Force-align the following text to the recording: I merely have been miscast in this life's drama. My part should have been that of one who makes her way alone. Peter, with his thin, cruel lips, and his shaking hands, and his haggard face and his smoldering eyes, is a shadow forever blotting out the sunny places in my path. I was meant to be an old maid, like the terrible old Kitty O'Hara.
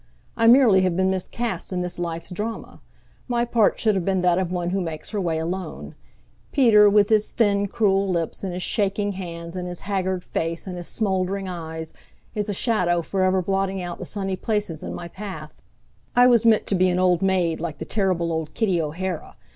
I 0.35 0.47
merely 0.47 0.81
have 0.81 0.97
been 0.97 1.11
miscast 1.11 1.71
in 1.71 1.83
this 1.83 1.99
life's 1.99 2.31
drama. 2.31 2.81
My 3.27 3.45
part 3.45 3.79
should 3.79 3.93
have 3.93 4.03
been 4.03 4.23
that 4.23 4.39
of 4.39 4.51
one 4.51 4.71
who 4.71 4.81
makes 4.81 5.11
her 5.11 5.21
way 5.21 5.37
alone. 5.37 5.93
Peter, 6.51 6.89
with 6.89 7.09
his 7.09 7.31
thin, 7.31 7.67
cruel 7.67 8.09
lips, 8.09 8.43
and 8.43 8.51
his 8.51 8.63
shaking 8.63 9.11
hands, 9.11 9.55
and 9.55 9.67
his 9.67 9.81
haggard 9.81 10.23
face 10.23 10.65
and 10.65 10.75
his 10.75 10.87
smoldering 10.87 11.47
eyes, 11.47 11.93
is 12.33 12.49
a 12.49 12.51
shadow 12.55 13.03
forever 13.03 13.43
blotting 13.43 13.79
out 13.79 13.99
the 13.99 14.05
sunny 14.07 14.35
places 14.35 14.83
in 14.83 14.95
my 14.95 15.07
path. 15.07 15.61
I 16.15 16.25
was 16.25 16.47
meant 16.47 16.65
to 16.65 16.73
be 16.73 16.89
an 16.89 16.97
old 16.97 17.21
maid, 17.21 17.61
like 17.61 17.77
the 17.77 17.85
terrible 17.85 18.33
old 18.33 18.55
Kitty 18.55 18.81
O'Hara. 18.81 19.35